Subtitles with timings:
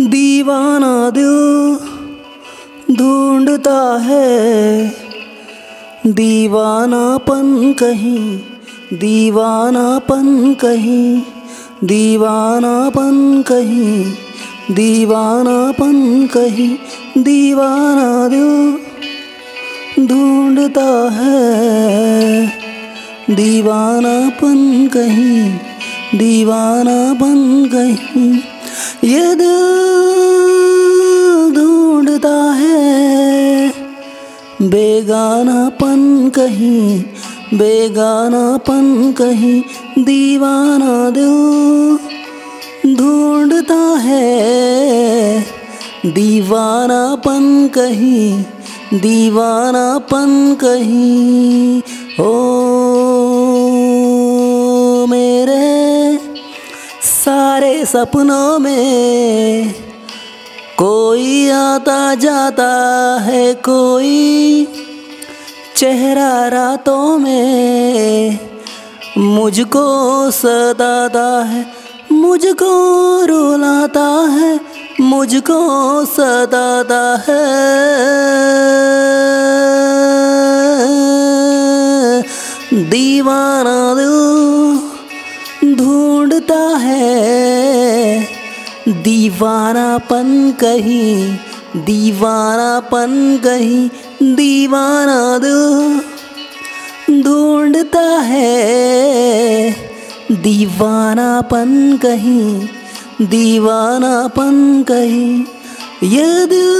[0.00, 1.78] दीवाना दिल
[2.96, 4.88] ढूंढता है।
[6.06, 8.38] दीवानापन कहीं
[8.92, 11.22] दीवानापन कहीं
[11.84, 14.12] दीवानापन कहीं
[14.70, 16.76] दीवानापन कहीं,
[17.18, 18.78] दीवाना दिल
[20.06, 22.46] ढूंढता है।
[23.30, 25.58] दीवानापन कहीं
[26.14, 28.57] दीवानापन कहीं।
[29.04, 29.58] ये दिल
[31.54, 33.68] ढूंढता है,
[34.62, 36.00] बेगानापन
[36.34, 37.04] कहीं
[37.54, 39.60] बेगानापन कहीं,
[40.04, 41.98] दीवाना दिल
[42.96, 45.40] ढूंढता है,
[46.06, 48.44] दीवानापन कहीं
[49.00, 51.82] दीवानापन कहीं,
[52.20, 52.77] ओ
[57.28, 59.74] सारे सपनों में
[60.78, 62.68] कोई आता जाता
[63.22, 64.68] है, कोई
[65.76, 68.38] चेहरा रातों में
[69.18, 71.66] मुझको सताता है,
[72.12, 72.72] मुझको
[73.24, 74.60] रुलाता है,
[75.00, 75.60] मुझको
[76.04, 77.42] सताता है।
[82.90, 84.18] दीवाना दिल
[86.48, 88.20] ढूंढता है।
[88.88, 90.28] दीवानापन
[90.60, 91.36] कहीं
[91.76, 93.88] दीवानापन कहीं,
[94.34, 96.00] दीवाना दिल
[97.22, 99.70] ढूंढता है।
[100.32, 102.68] दीवानापन कहीं
[103.22, 105.44] दीवानापन कहीं,
[106.02, 106.72] ये दिल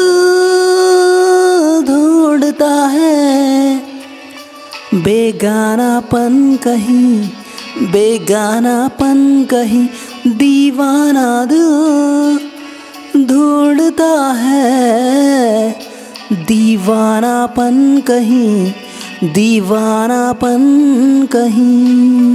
[1.86, 3.77] ढूंढता है।
[4.94, 7.30] बेगानापन कहीं
[7.77, 9.88] बेगानापन कहीं
[10.27, 12.41] दीवाना दिल
[13.26, 15.70] ढूंढता है।
[16.32, 18.72] दीवानापन कहीं
[19.25, 20.59] दीवानापन
[21.32, 22.28] कहीं।